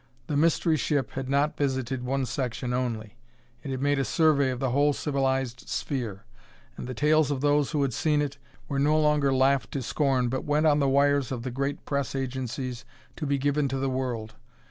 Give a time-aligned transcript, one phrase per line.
[0.25, 3.17] The mystery ship had not visited one section only;
[3.61, 6.25] it had made a survey of the whole civilized sphere,
[6.75, 10.27] and the tales of those who had seen it were no longer laughed to scorn
[10.27, 12.83] but went on the wires of the great press agencies
[13.15, 14.33] to be given to the world.